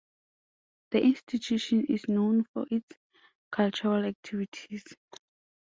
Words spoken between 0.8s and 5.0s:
The institution is known for its cultural activities.